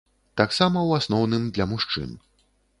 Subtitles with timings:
[0.39, 2.19] Таксама ў асноўным для мужчын.